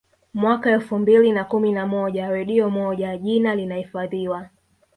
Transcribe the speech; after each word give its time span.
Mwaka 0.33 0.69
elfu 0.71 0.99
mbili 0.99 1.31
na 1.31 1.43
kumi 1.43 1.71
na 1.71 1.85
moja 1.87 2.29
redio 2.29 2.69
moja 2.69 3.17
jina 3.17 3.55
linahifadhiwa 3.55 4.49